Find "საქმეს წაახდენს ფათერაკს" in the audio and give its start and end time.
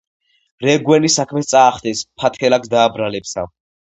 1.17-2.73